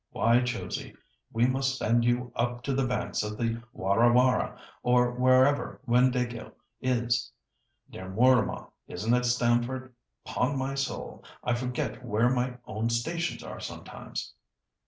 [0.09, 0.95] Why, Josie,
[1.31, 6.51] we must send you up to the banks of the Warra Warra, or wherever Windāhgil
[6.81, 7.31] is.
[7.87, 9.93] Near Mooramah, isn't it, Stamford?
[10.25, 11.23] 'Pon my soul!
[11.43, 14.33] I forget where my own stations are sometimes."